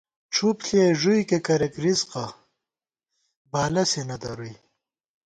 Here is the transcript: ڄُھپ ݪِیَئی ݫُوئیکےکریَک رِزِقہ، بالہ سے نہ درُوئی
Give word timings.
ڄُھپ 0.33 0.57
ݪِیَئی 0.65 0.97
ݫُوئیکےکریَک 1.01 1.73
رِزِقہ، 1.83 2.25
بالہ 3.51 3.83
سے 3.91 4.01
نہ 4.09 4.15
درُوئی 4.21 4.53